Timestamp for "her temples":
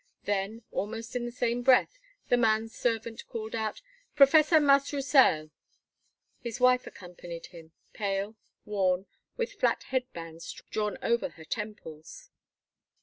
11.29-12.31